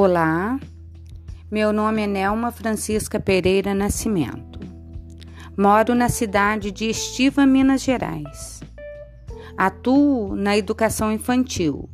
[0.00, 0.60] Olá,
[1.50, 4.60] meu nome é Nelma Francisca Pereira Nascimento.
[5.56, 8.60] Moro na cidade de Estiva, Minas Gerais.
[9.56, 11.90] Atuo na educação infantil.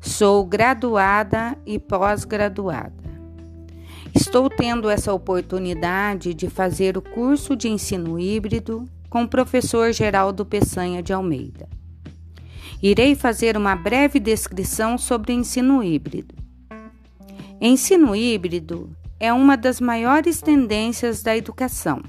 [0.00, 3.10] Sou graduada e pós-graduada.
[4.14, 10.46] Estou tendo essa oportunidade de fazer o curso de ensino híbrido com o professor Geraldo
[10.46, 11.68] Peçanha de Almeida.
[12.80, 16.41] Irei fazer uma breve descrição sobre ensino híbrido.
[17.64, 18.90] Ensino híbrido
[19.20, 22.02] é uma das maiores tendências da educação,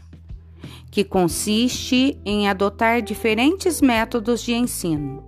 [0.89, 5.23] que consiste em adotar diferentes métodos de ensino,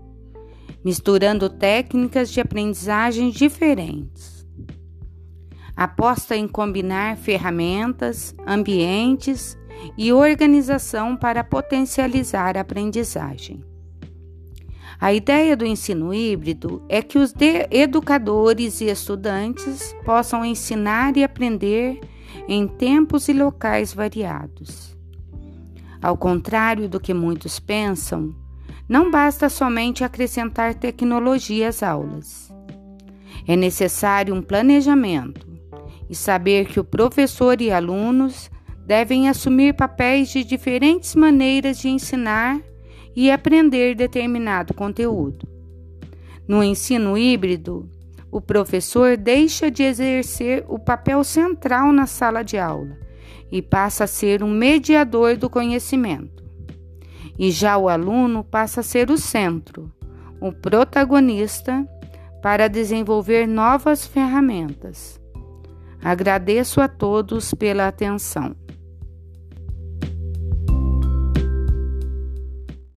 [0.84, 4.44] misturando técnicas de aprendizagem diferentes.
[5.78, 9.56] Aposta em combinar ferramentas, ambientes
[9.96, 13.64] e organização para potencializar a aprendizagem.
[15.00, 17.34] A ideia do ensino híbrido é que os
[17.70, 22.00] educadores e estudantes possam ensinar e aprender
[22.48, 24.96] em tempos e locais variados.
[26.02, 28.34] Ao contrário do que muitos pensam,
[28.88, 32.54] não basta somente acrescentar tecnologia às aulas.
[33.48, 35.48] É necessário um planejamento
[36.10, 38.50] e saber que o professor e alunos
[38.86, 42.62] devem assumir papéis de diferentes maneiras de ensinar
[43.16, 45.48] e aprender determinado conteúdo.
[46.48, 47.90] No ensino híbrido,
[48.32, 52.98] o professor deixa de exercer o papel central na sala de aula
[53.52, 56.44] e passa a ser um mediador do conhecimento.
[57.40, 59.92] E já o aluno passa a ser o centro,
[60.42, 61.88] o protagonista
[62.42, 65.20] para desenvolver novas ferramentas.
[66.04, 68.56] Agradeço a todos pela atenção.